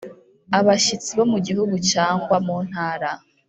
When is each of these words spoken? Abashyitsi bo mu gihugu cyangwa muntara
Abashyitsi 0.59 1.11
bo 1.17 1.25
mu 1.31 1.37
gihugu 1.47 1.75
cyangwa 1.91 2.35
muntara 2.45 3.09